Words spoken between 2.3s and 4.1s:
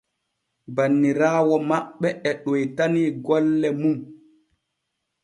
ɗoytani golle mun.